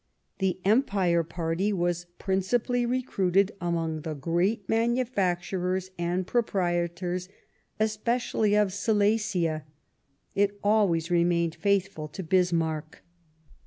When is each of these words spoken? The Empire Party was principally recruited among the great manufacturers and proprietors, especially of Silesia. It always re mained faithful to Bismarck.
The 0.39 0.59
Empire 0.65 1.23
Party 1.23 1.71
was 1.71 2.07
principally 2.17 2.87
recruited 2.87 3.51
among 3.61 4.01
the 4.01 4.15
great 4.15 4.67
manufacturers 4.67 5.91
and 5.95 6.25
proprietors, 6.25 7.29
especially 7.79 8.55
of 8.55 8.73
Silesia. 8.73 9.63
It 10.33 10.57
always 10.63 11.11
re 11.11 11.23
mained 11.23 11.53
faithful 11.53 12.07
to 12.07 12.23
Bismarck. 12.23 13.03